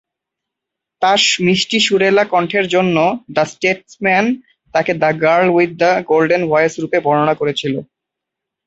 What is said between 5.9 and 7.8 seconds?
Golden voice" রুপে বর্ণনা করেছিল।